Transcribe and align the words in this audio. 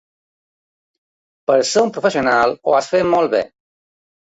Per 1.53 1.59
ser 1.75 1.85
un 1.91 1.95
professional, 2.01 2.59
ho 2.63 2.77
fas 2.79 2.93
molt 3.15 3.37
bé. 3.41 3.49